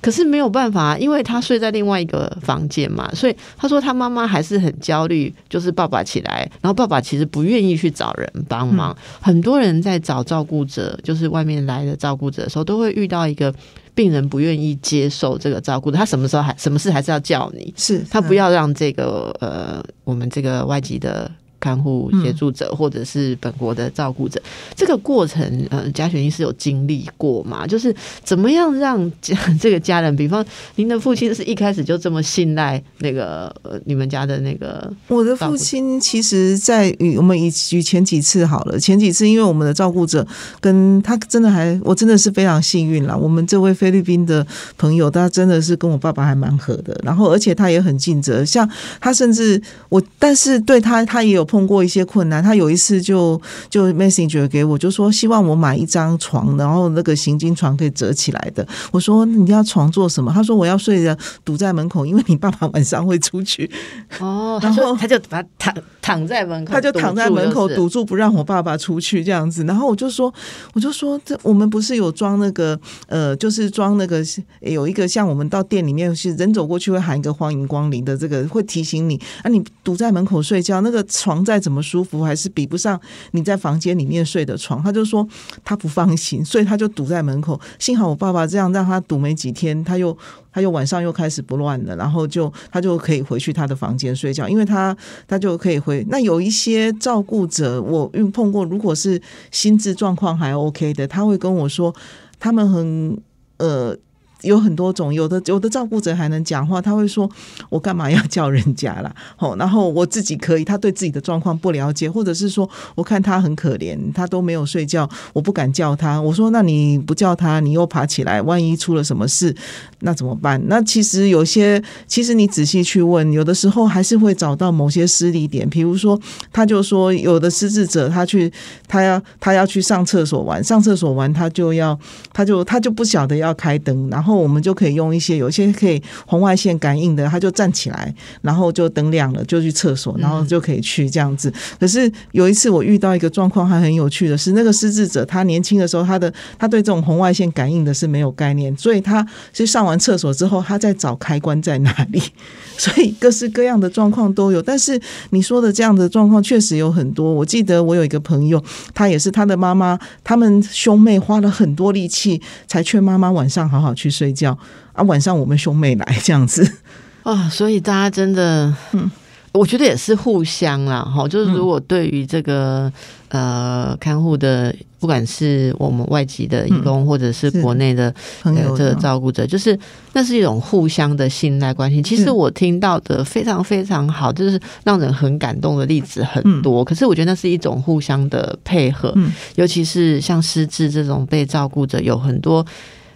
[0.00, 8.96] 可是没有办法，因为他睡在另外一个房间嘛，所以他说他妈妈还是很焦虑，就是爸爸起来，然后爸爸其实不愿意去找人帮忙。
[9.20, 13.54] 很多人在找照顾者，就是外面来的照顾者的时候，都会遇到一个
[13.94, 21.30] 病人不愿意接受这个照顾者，他什么时候还什么事还是要叫你，是他不要让这个呃我们这个外籍的。
[21.62, 24.42] 看护协助者或者是本国的照顾者，
[24.74, 27.64] 这个过程，呃，嘉璇医师有经历过吗？
[27.64, 27.94] 就是
[28.24, 28.98] 怎么样让
[29.60, 30.44] 这个家人，比方
[30.74, 34.92] 您的父亲是一开始就这么信赖那个呃你们家的那个？
[35.06, 40.26] 我的父亲其实，在与我们以举前几次好了，前几次因为我们的照顾者
[40.60, 43.16] 跟他真的还，我真的是非常幸运啦。
[43.16, 44.44] 我们这位菲律宾的
[44.76, 48.68] 朋友，他真的是跟我爸爸还蛮合的，然后而且他也很尽责，像
[49.00, 51.46] 他甚至我，但是对他他也有。
[51.52, 53.38] 碰过一些困难，他有一次就
[53.68, 58.66] 就 message 给我，就说希望我买一张床，然后那个行军床可以折起来的。
[58.90, 60.32] 我说你要床做什么？
[60.32, 63.70] 他说我要睡着堵在门口，因为你爸爸晚上会出去。
[64.18, 69.62] 哦， 然后他就把他躺躺在门口，他就躺在门口堵住不让我爸爸出去这样子。
[69.64, 70.32] 然后我就说，
[70.72, 74.24] 我就说这我们不是有装那个呃，就是装那个
[74.60, 81.41] 有一个像我们到店里面是人走过去会喊一个欢迎光临的这个会提醒你啊，你堵在门口睡觉那个床。
[81.44, 83.00] 再怎么舒服，还是比不上
[83.32, 84.82] 你在房间里面睡的床。
[84.82, 85.26] 他就说
[85.64, 87.60] 他不放心，所以他就堵在门口。
[87.78, 90.16] 幸好我爸爸这样让他堵没几天，他又
[90.52, 96.04] 他又晚上又开始不乱了，然后就他就可以回去他的房间睡觉，因为他他就可以回。
[96.08, 101.94] 那有一些照顾者，我遇碰过，如果是心智状况还 OK 的，他会跟我说，
[102.38, 103.18] 他们很
[103.58, 103.96] 呃。
[104.42, 107.28] 有很多种，有的有的照顾者还能讲话，他会说
[107.70, 116.20] ：“我干嘛要叫人家啦？” 好，然后我自己可以，他对自己的状况不了解，或者是说，我看他很可怜，他都没有睡觉，我不敢叫他。
[116.20, 119.54] 我说：“那你不叫他，你又爬起来，万一出了什么事，
[120.00, 125.68] 那怎么办？”那其实有些，其实你仔细去问，有的时候还是会找到某些失礼点。
[125.70, 126.18] 比如说，
[126.52, 128.52] 他就说，有的失智者，他去，
[128.88, 131.96] 他要他要去上厕所玩，上厕所玩，他就要，
[132.32, 134.31] 他就他就不晓得要开灯，然后。
[134.36, 141.52] 我们就可以用一些有一些可以红外线感应的，他就站起来，然后就灯亮了，就去厕所，然后就可以去这样子。
[141.78, 152.22] 可是有一次我遇到一个状况，还很有趣的是，那个失智者他年轻的时候，他的他对这种红外线感应的是没有概念，所以他是上完厕所之后，他在找开关在哪里。
[152.78, 157.32] 所以各式各样的状况都有，但是你说的这样的状况确实有很多。
[157.32, 158.62] 我记得我有一个朋友，
[158.94, 164.54] 他也是他的妈妈，他们兄妹花了很多力气才劝妈妈晚上好好去睡觉
[164.92, 165.02] 啊。
[165.04, 166.70] 晚上我们兄妹来这样子
[167.24, 169.10] 啊，所以大家真的，嗯，
[169.52, 172.92] 我觉得也是互相啦，哈，就是如果对于这个
[173.30, 174.74] 呃看护的。
[175.02, 179.76] 不管是我们外籍的义工，或者是国内的朋友这个照顾者，就是
[180.12, 182.00] 那是一种互相的信赖关系。
[182.00, 186.84] 其实我听到的非常非常好，就是让人很感动的例子很多。
[186.84, 189.12] 可是我觉得那是一种互相的配合，
[189.56, 192.64] 尤其是像失智这种被照顾者，有很多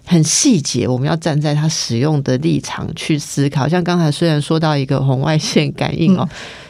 [0.07, 3.69] 很细节，我们要站在他使用的立场去思考。
[3.69, 6.27] 像刚才虽然说到一个红外线感应哦。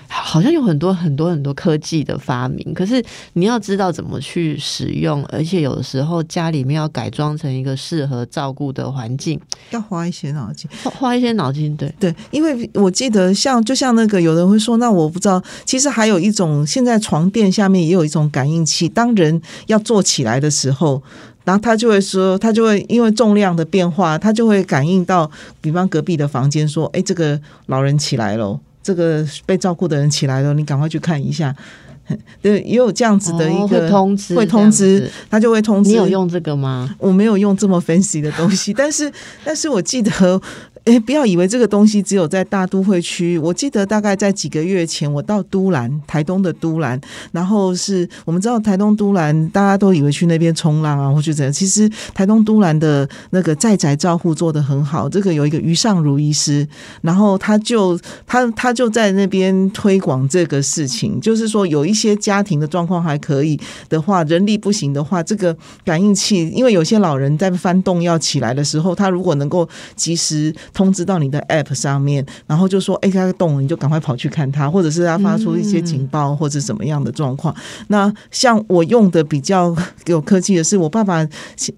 [0.08, 9.38] 好像有很多很多很多科技的发明，可是你要知道怎么去使用，而且有的时候家里面要改装成一个适合照顾的环境，
[9.70, 11.76] 要花一些脑筋，花一些脑筋。
[11.76, 21.02] 对对，因为我记得像就像那个有人会说，那我不知道，其实还有一种，现在床垫下面也有一种感应器，当人要坐起来的时候，
[21.46, 25.30] 然后他就会说，他就会因为重量的变化，他就会感应到，
[25.60, 28.60] 比方隔壁的房间说，哎，这个老人起来了。
[28.82, 31.54] 这个被照顾的人起来了，你赶快去看一下。
[32.42, 35.90] 对，也有这样子的一个通知，会通知，他就会通知。
[35.90, 36.94] 你有用这个吗？
[36.98, 39.10] 我没有用这么分析的东西， 但是，
[39.44, 40.42] 但是我记得。
[40.86, 43.36] 哎，不要以为这个东西只有在大都会区。
[43.38, 47.00] 我记得大概在几个月前，我到都兰，台东的都兰，
[47.32, 51.52] 然后是我们知道台东都兰，大家都以为去那边冲浪啊，或者怎样。
[51.52, 55.08] 其实台东都兰的那个在宅照护做得很好。
[55.08, 56.64] 这个有一个于尚如医师，
[57.00, 70.54] 然后他就他他就在那边推广这个事情，就是说有一些家庭的状况还可以的话，人力不行的话，这个感应器，因为有些老人在翻动要起来的时候，他如果能够及时。
[70.76, 77.54] 通知到你的 App 上面，然后就说哎，它动了，你就赶快跑去看它，或者是它发出一些警报或者怎么样的状况。
[77.88, 81.26] 那像我用的比较有科技的是，我爸爸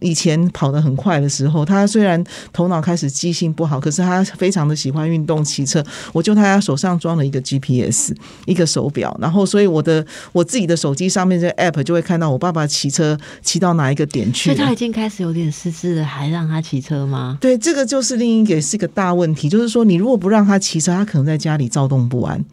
[0.00, 5.80] 以前跑得很快的时候，他虽然头脑开始记性不好，可是他非常的喜欢运动骑车。
[6.12, 8.12] 我就他手上装了一个 GPS
[8.46, 14.52] 一个手表，然后所以我的我自己的手机上面这 App 就会看到我爸爸骑车骑到哪一个点去。
[14.52, 17.38] 所以他已经开始有点失智了，还让他骑车吗？
[17.40, 18.87] 对，这个就是另一个是一个。
[18.88, 22.44] 大问题就是说，你如果不让他骑车，他可能在家里躁动不安，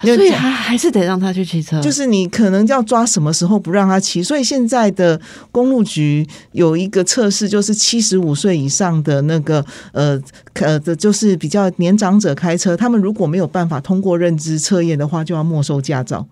[0.00, 1.80] 所以还还是得让他去骑车。
[1.80, 4.22] 就是你可能要抓什么时候不让他骑。
[4.22, 10.20] 所以现在的公路局有一个测试，就是七十五岁以上的那个呃
[10.54, 16.26] 呃的，就是比较年长者开车，他们如果没有办法通过认知测验的话，就要没收驾照。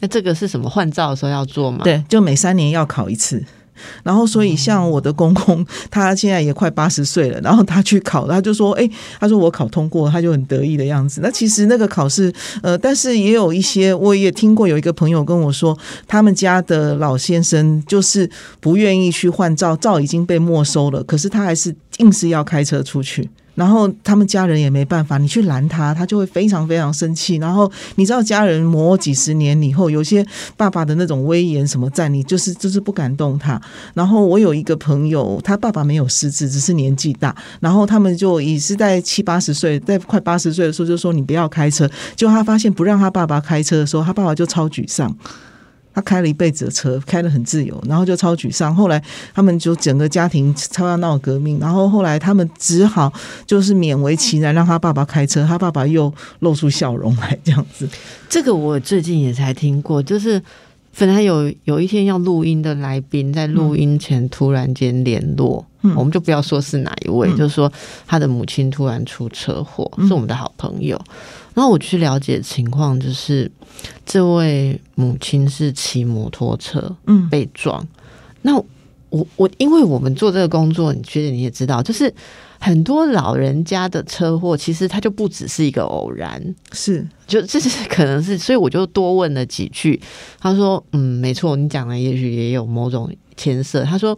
[0.00, 1.80] 那这个是什么换照的时候要做吗？
[1.84, 3.42] 对，就每三年要考一次。
[4.02, 7.40] 然后，所以像我的公公， 他现在也快八十岁了。
[7.40, 8.88] 然后他去考，他就说：“哎，
[9.20, 18.28] 他说我考通过，他就很得意的样子。”那其实那个考试，呃，但是也有一些，我也听过有一个朋友跟我说，他们家的老先生就是
[18.60, 23.28] 不愿意去换照，照已经被没收了，可是他还是硬是要开车出去。
[23.56, 27.34] 然后他们家人也没办法，你去拦他，他就会非常非常生气。
[27.36, 30.24] 然后你知道，家人磨几十年以后，有些
[30.56, 33.60] 爸爸的那种威严什么在，你就是就是不敢动他。
[33.94, 37.34] 然后我有一个朋友，他爸爸没有失智，只是年纪大。
[37.58, 41.90] 然后他们就也是在七八十岁，在快八十岁的时候，就说你不要开车。
[42.14, 45.16] 就他发现不让他爸爸开车的时候，他爸爸就超沮丧。
[45.96, 48.76] 他开了一辈子的车，开的很自由，然后就超沮丧。
[48.76, 49.02] 后来
[49.34, 53.10] 他们就整个家庭超要闹革命，然后后来他们只好
[53.46, 57.88] 就是勉为其难让他爸爸开车，他爸爸又露出笑容来这样子。
[58.28, 60.38] 这个我最近也才听过，就是
[60.98, 65.64] 本来有有一天要录音的来宾，在录音前突然间联络，
[65.96, 67.72] 我们就不要说是哪一位，就是说
[68.06, 71.00] 他的母亲突然出车祸，是我们的好朋友。
[71.56, 73.50] 然后我去了解情况，就是
[74.04, 77.82] 这位母亲是骑摩托车，嗯，被撞。
[78.42, 78.54] 那
[79.08, 82.12] 我我因为我们做这个工作，你觉得你也知道，就是
[82.60, 89.98] 很多老人家的车祸，其实它就不只是一个偶然，是就这是可能是，所以我就多问了几句。
[90.38, 94.14] 他说：“嗯，没错，你讲的也许也有某种牵涉。”他说：“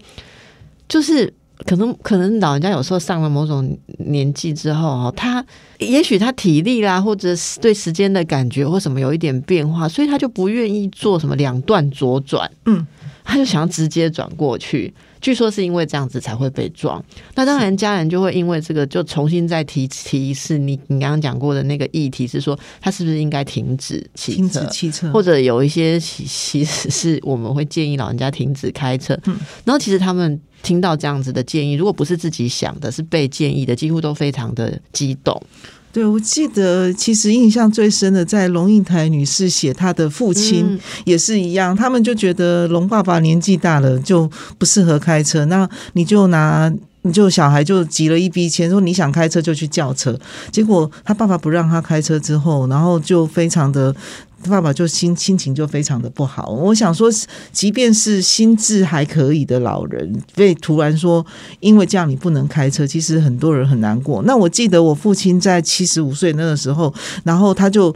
[0.89, 1.33] 就是。”
[1.67, 5.45] 可能可能老人家有时候上了某种年纪之后哦，他
[5.79, 12.87] 也许他体力啦，或者是对时间的感觉或什么有一点变化，所以他就不愿意做什么两段左转，嗯，
[13.25, 14.93] 他就想要直接转过去。
[15.21, 17.05] 据说是因为这样子才会被撞。
[17.35, 29.19] 那当然，家人就会因为这个就重新再提提示你，你刚刚讲过的那个议题是说，他是不是应该停止停止汽车，或者有一些其实是我们会建议老人家停止开车。
[29.27, 30.41] 嗯，然后其实他们。
[30.61, 35.41] 听到这样子的建议，如果不是自己想的，是被建议的，几乎都非常的激动。
[35.91, 46.73] 对，我记得其实印象最深的，在龙应台女士写她的父亲也是一样，他们就觉得龙爸爸年纪大了就不适合开车，那你就拿
[47.03, 50.19] 你就小孩就集了一笔钱，说你想开车就去叫车，
[50.53, 53.95] 结果他爸爸不让他开车之后，然后就非常的。
[54.43, 56.51] 他爸爸就心心情就非常的不好。
[56.51, 57.11] 我想说，
[57.53, 61.25] 即便是心智还可以的老人，被突然说
[61.61, 64.23] 因为这样你不能开车，其实很多人很难过。
[64.23, 66.93] 那我记得我父亲在七十五岁那个时候，
[67.25, 67.95] 然后他就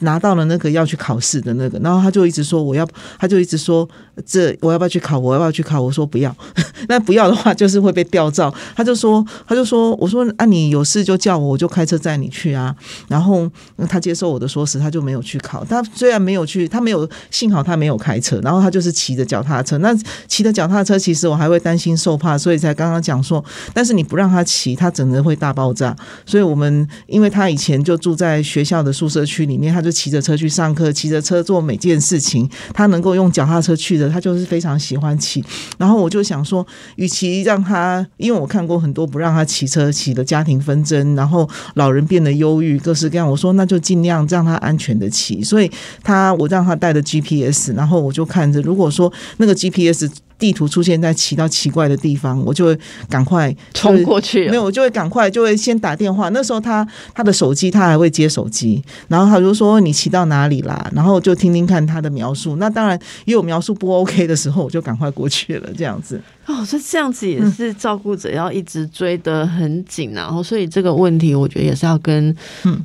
[0.00, 2.86] 拿到了那个要去考试的那个，然后他就一直说我要，
[3.18, 3.88] 他就一直说
[4.26, 5.80] 这我要不要去考，我要不要去考？
[5.80, 6.34] 我说不要，
[6.88, 8.52] 那不要的话就是会被吊照。
[8.74, 12.74] 他就说，他就说，我说啊，你有事就叫我，我就开车载你去啊。
[13.08, 13.50] 然后
[13.88, 15.82] 他接受我的说辞，他就没有去考，他。
[15.94, 19.76] 虽然没有去，他没有，幸好他没有开车，然后他就是骑着脚踏车。
[19.78, 19.94] 那
[20.26, 25.94] 骑着脚踏车，其实我还会担心受怕，所以才刚刚讲说，但是你不让他骑，他整个会大爆炸。
[26.24, 32.48] 所以我们因为他以前就住在学校的宿舍区里面，他就骑着车去上课，骑着车做每件事情。
[32.72, 35.44] 他能够用脚踏车去的，他就是非常喜欢骑。
[35.78, 43.26] 然后我就想说，与其让他，因为我看过很多不让他骑车骑的家庭纷争，然后老人变得忧郁，各式各样。
[43.30, 45.42] 我说那就尽量让他安全的骑。
[45.42, 45.70] 所以。
[46.02, 54.48] 他我让他带的 GPS，然后我就看着，如果说那个 GPS 地图出现在骑到奇怪的地方，我就会赶快冲过去。
[54.48, 56.30] 没有，我就会赶快就会先打电话。
[56.30, 62.56] 那时候他他的手机他还会接手机，然后他就说你骑到哪里啦，然后就听听看他的描述。
[62.56, 66.20] 那当然也有描述不 OK 的时候，我就赶快过去了，这样子。
[66.50, 72.34] 哦，所以这样子也是照顾者要一直追得很紧，然后所以这个问题，我觉得也是要跟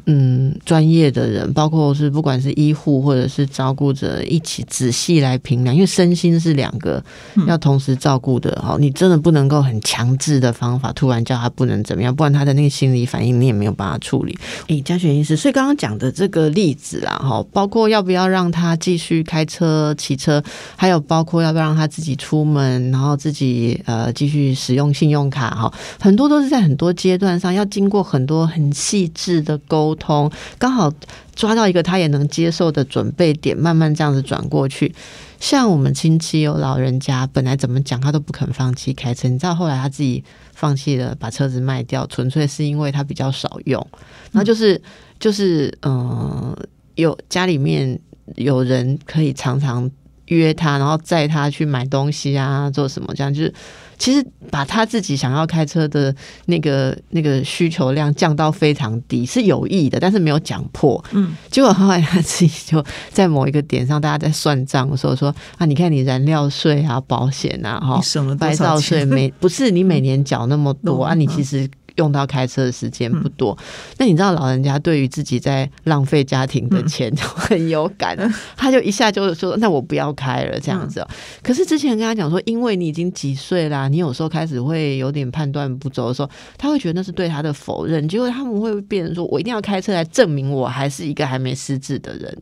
[0.06, 7.04] 嗯专业的人，包括是不管是医护或者是照顾者一起仔细来评量，因为身心是两个
[7.48, 14.38] 要同时照顾的哈，你真的不能够很强制的方法，突然叫他不能怎么样，不然他的那个心理反应你也没有办法处理。
[14.68, 20.44] 诶，嘉璇医师，所以刚刚讲的这个例子啦，哈，包括要不要让他继续开车、骑车，
[20.76, 23.55] 还有包括要不要让他自己出门，然后自己。
[23.86, 30.92] 呃，继续使用信用卡哈，很多都是在很多阶段上要经过很多很细致的沟通，刚好
[31.36, 34.94] 抓到一个他也能接受的准备点，慢慢这样子转过去。
[35.40, 43.86] 像我们亲戚有老人家，本来怎么讲他都不肯放弃开车，你知道后来他自己放弃了，把车子卖掉，纯粹是因为他比较少用，
[44.32, 44.82] 那就是
[45.20, 46.56] 就是嗯，
[46.96, 48.00] 有家里面
[48.36, 49.90] 有人可以常常。
[50.28, 53.14] 约他，然后载他去买东西啊，做什么？
[53.16, 53.54] 这样就是，
[53.98, 56.14] 其实把他自己想要开车的
[56.46, 61.04] 那个那个需求量降到非常低，是有意的，但是没有讲破。
[61.12, 68.02] 嗯，结果后来他自己就在某一个点上，大家在算账的时候说啊，你看你燃料税啊、保险啊、哈、
[68.40, 71.70] 白照税每不是你每年缴那么多 啊，你其实。
[71.96, 73.58] 用到开车的时间不多，
[73.98, 78.18] 那你知道老人家对于自己在浪费家庭的钱 就很有感，
[78.56, 81.06] 他就一下就说：“那我不要开了。”这样子。
[81.42, 88.08] 可是之前跟他讲说，因为你已经几岁啦，你有时候开始会有点判断不周的时候，他会觉得那是对他的否认。
[88.08, 92.38] 结果他们会变成说：“我一定要开车来证明我还是一个还没失智的人。”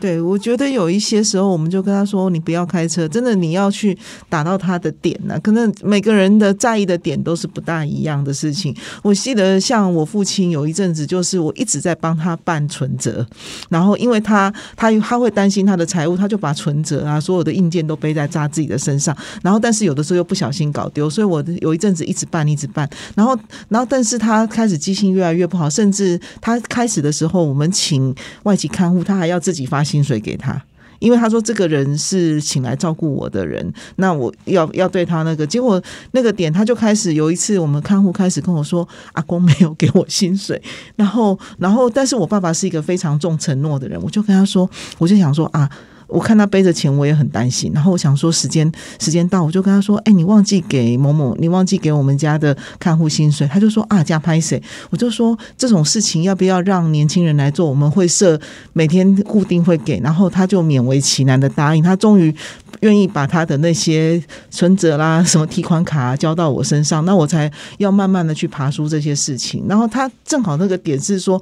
[0.00, 5.36] 对，我觉得有一些时候，我们就跟他说：“你不要开车，真的你要去打到他的点呢。
[5.40, 8.72] 可能每个人的在意的点都是不大一样的事情。
[9.02, 13.26] 我记得像我父亲有一阵子，就是我一直在帮他办存折，
[13.68, 19.16] 然后因为他他他会担心他的财务，他就把存折啊所有的硬件都背在扎自己的身上。
[19.42, 22.88] 然后但是有的时候又不小心搞丢，所以我有一阵子一直办一直办。
[23.16, 23.36] 然后
[23.68, 29.82] 然后但是他开始记性越来越不好，甚至他开始的时候，我们请外籍看护，他还要自己发。
[29.88, 30.62] 薪水给他，
[30.98, 35.82] 因为他说这个人是请来照顾我的人，那我要要对他那个结果
[36.12, 40.60] 那个点，他就开始有一次我们看护开始跟我说，阿公没有给我薪水，
[40.96, 44.68] 然后然后但是我爸爸是一个非常重承诺的人，我就跟他说，
[44.98, 45.70] 我就想说啊。
[46.08, 47.70] 我看他背着钱，我也很担心。
[47.74, 57.68] 然后我想说，时间时间到，我就跟他说：“哎，你忘记给某某，你忘记给我们家的看护薪水。”他就说：“啊，加拍谁？”我就说：“这种事情要不要让年轻人来做？
[57.68, 58.40] 我们会设
[58.72, 61.84] 每天固定会给。”然后他就勉为其难的答应。
[61.84, 62.34] 他终于
[62.80, 69.64] 愿意把他的那些存折啦、什么提款卡交到我身上，那我才要慢慢的去爬出这些事情。
[69.68, 71.40] 然后他正好那个点是说。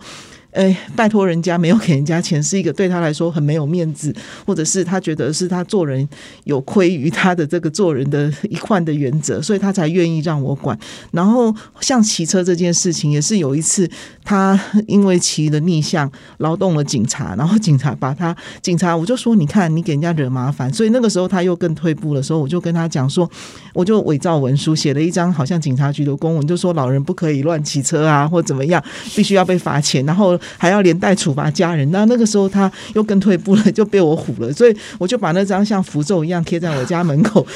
[0.56, 4.14] 哎，拜托人家没有给人家钱，是一个对他来说很没有面子，
[4.46, 6.08] 或者是他觉得是他做人
[6.44, 10.76] 有亏于他的这个做人的一贯的原则，所以他才愿意让我管。
[11.10, 13.86] 然后像骑车这件事情，也是有一次
[14.24, 23.30] 他因为骑了逆向，劳动了警察，然后警察把他警察我就说你看你给人家惹麻烦，所以那个时候他又更退步的时候，我就跟他讲说，
[23.74, 28.82] 我就伪造文书写了一张好像警察局的公文，就说老人不可以乱骑车啊，或怎么样，
[29.14, 30.40] 必须要被罚钱，然后。
[30.58, 37.46] 还要连带处罚家人，那那个时候他又更退步了，就被我唬了，所以我就把那张像符咒一样贴在我家门口，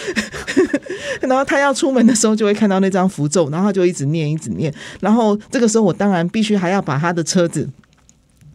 [1.22, 7.68] 然后他要出门的时候就会看到那张符咒，然后他就一直念一直念，然后这个时候我当然必须还要把他的车子。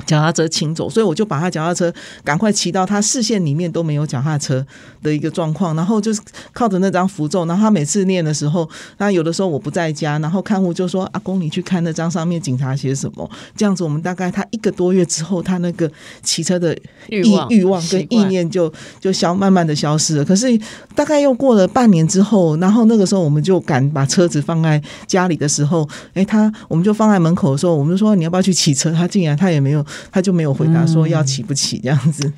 [0.05, 1.91] 脚踏车请走，所以我就把他脚踏车
[2.23, 4.65] 赶快骑到他视线里面都没有脚踏车
[5.01, 6.21] 的一个状况，然后就是
[6.53, 15.89] 靠着那张符咒，然后他每次念的时候，那有的时候我不在家，然后看护就说：“阿公，你去看那张上面警察写什么。”这样子，我们大概他一个多月之后，他那个
[16.21, 16.75] 骑车的
[17.09, 20.25] 欲欲望跟意念就就消慢慢的消失了。
[20.25, 20.47] 可是
[20.93, 29.85] 大概又过了半年之后，然后那个时候我们就敢把车子放在家里的时候，哎，他我们就放在门口的时候，我们就说：“你要不要去骑车？”他竟然他也没有。
[30.11, 32.31] 他就没有回答说要起不起这样子。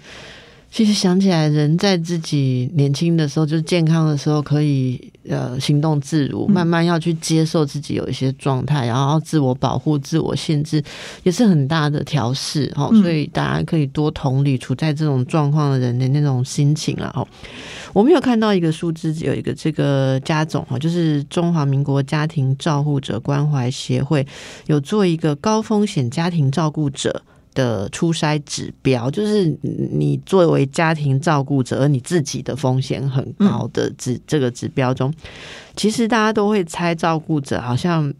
[0.70, 6.46] 其实想起来，人在自己年轻的时候，就是健康的时候，可以呃行动自如。
[6.46, 10.84] 慢慢要去接受自己有一些状态，然后自我保护、自我限制，
[11.24, 12.92] 也是很大的调试哦。
[13.02, 17.10] 所以大家可以多同理处在这种状况的人的那种心情啊。
[17.16, 17.26] 哦，
[17.94, 24.28] 我们有看到一个数字，有一个这个家总哈，就是中华民国家庭照护者关怀协会
[24.66, 27.24] 有做一个高风险家庭照顾者。
[27.58, 35.12] 的初筛指标，就是你作为家庭照顾者，而你自己的风险很高的指这个指标中，
[35.76, 38.14] 其实大家都会猜照顾者好像。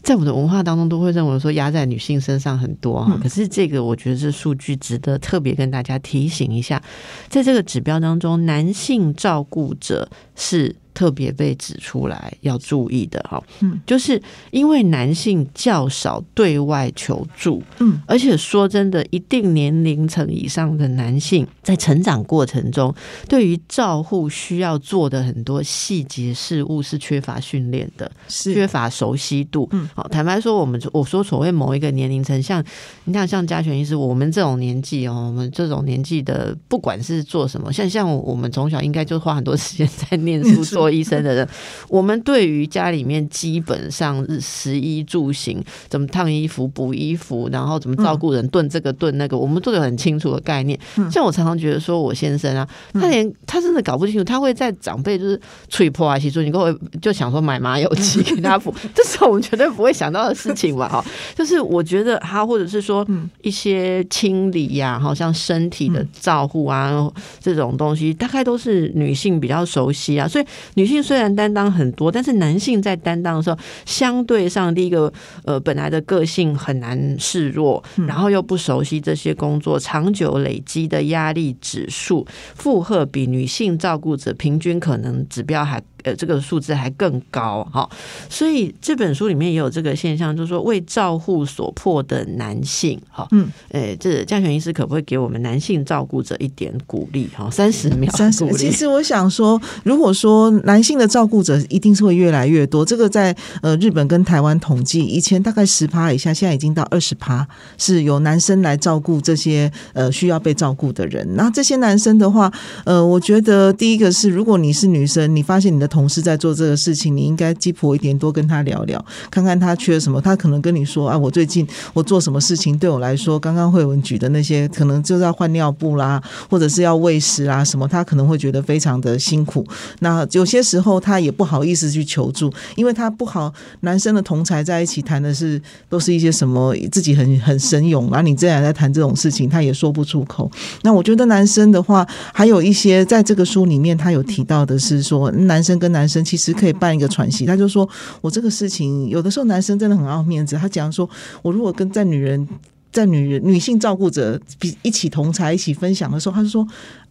[0.00, 6.80] 在我的文化当中，都会认为说压在女性身上很多哈，可是这个我觉得这数据值得特别跟大家提醒一下，
[7.28, 10.74] 在这个指标当中，男性照顾者是。
[10.92, 14.20] 特别被指出来要注意的哈，嗯，就是
[14.50, 22.92] 因为男性较少对外求助，嗯，而且说真的，一定年龄层以上的男性在成长过程中，
[23.28, 29.68] 对于照护需要做的很多细节事物是缺乏训练的，是缺乏熟悉度。
[29.70, 32.64] 嗯，好，坦白说，我们我说所谓某一个年龄层，像
[33.04, 40.87] 你看，像家权医师，我们这种年纪哦，我们这种年纪的，不管是做什么，像像我们从小应该就花很多时间在念书做。
[40.90, 41.48] 医生的人，
[41.88, 50.78] 我们对于家里面基本上是食衣住行，怎么烫衣服、补衣服，然后怎么照顾人，炖这个炖那个，我们都有很清楚的概念。
[51.10, 61.04] 像我常常觉得说，我先生啊，他连他真的搞不清楚，他会在长辈就是吹破啊，其实你跟我就想说买麻油鸡给他补，这是我们绝对不会想到的事情吧， 哈。
[61.34, 63.06] 就是我觉得他或者是说
[63.42, 67.10] 一些清理呀，好像身体的照顾啊
[67.40, 70.44] 这种东西，大概都是女性比较熟悉啊，所以。
[70.78, 75.12] 女性虽然担当很多，但是男性在担当的时候，相对上第一个，
[75.44, 82.24] 呃，本来的个性很难示弱，然后又不熟悉这些工作，长久累积的压力指数
[82.54, 85.82] 负荷比女性照顾者平均可能指标还。
[86.08, 87.88] 呃，这个数字还更高哈，
[88.30, 97.50] 所以这本书里面也有这个现象，就是说为照护所迫的男性哈，嗯，诶，这嘉泉医师可不可以给我们男性照顾者一点鼓励哈？
[97.50, 98.38] 三十秒，三十。
[98.52, 107.46] 其实我想说，如果说男性的照顾者一定是会越来越多，这个在呃日本跟台湾统计，以前大概十趴以下，现在已经到二十趴，
[107.76, 111.26] 是由男生来照顾这些呃需要被照顾的人。
[111.34, 112.52] 那这些男生的话，
[112.84, 120.20] 呃，我觉得第一个是，如果你是女生，你发现你的同同事在做这个事情，你应该鸡婆一点，多跟他聊聊，看看他缺什么。
[120.20, 129.66] 他可能跟你说啊，我最近我做什么事情对我来说，刚刚慧文举的那些，可能就是要换尿布啦，或者是要喂食啊什么，他可能会觉得非常的辛苦。
[129.98, 133.52] 那有些时候他也不好意思去求助，因为他不好。
[133.80, 140.48] 男生的同才在一起谈的是都是一些什么自己很很神勇，然后你这样在谈这种事情，他也说不出口。
[140.82, 145.77] 那我觉得男生的话，还有一些在这个书里面他有提到的是说，男生。
[145.78, 147.88] 跟男生其实可以办一个喘息，他就说
[148.20, 151.08] 我这个事情有的时候男生真的很傲面子，他讲说
[151.42, 152.48] 我如果跟在女人
[152.90, 156.66] 在女人女性照顾者比一起同台一起分享的时候，他就说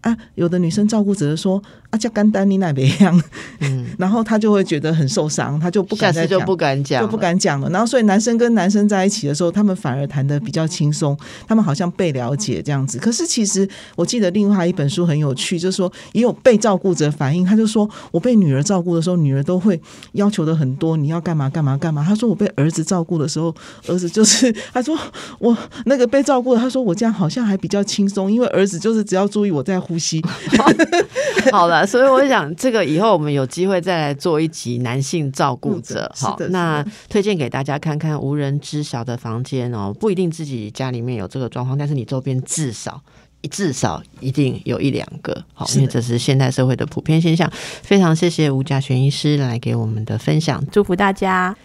[0.08, 1.62] 啊，有的女生照顾者说。
[1.90, 3.24] 啊，叫干丹你奶别样，
[3.62, 7.70] 嗯， 然后他就会觉得很受伤，他就不敢再就不敢讲，就不敢讲了。
[7.70, 12.98] 然后，所以男生跟男生在一起的时候，他们反而谈的比较轻松，他们好像被了解这样子。
[13.00, 19.80] 可是，其实我记得另外一本书很有趣，就是说也有被照顾者反映，他就说我被女儿照顾的时候，女儿都会
[20.12, 22.04] 要求的很多，你要干嘛干嘛干嘛。
[22.04, 23.56] 他说我被儿子照顾的时候，
[23.88, 25.00] 儿子就是他说
[25.40, 31.52] 我那个被照顾的，他说我这样好像还比较轻松，因为儿子就是只要注意我在 呼吸。
[31.52, 31.86] 好了。
[31.88, 36.12] 所以我想，这个以后我们有机会再来做一集男性照顾者。
[36.16, 43.02] 好，那推荐给大家看看《无人知晓的房间》哦，不一定自己家里面有这个状况，但是你周边至少
[43.50, 45.44] 至少一定有一两个。
[45.54, 47.50] 好，因为这是现代社会的普遍现象。
[47.82, 51.56] 非常谢谢吴家璇医师来给我们的分享，祝福大家。